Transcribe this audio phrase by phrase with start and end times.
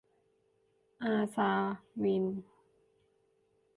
[1.03, 1.51] อาชา-
[2.03, 2.25] วิน!